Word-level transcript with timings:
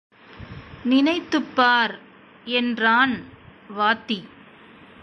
நினைத்துப் 0.83 1.55
பார் 1.55 1.99
என்றான் 2.43 3.23
வாத்தி. 3.77 4.19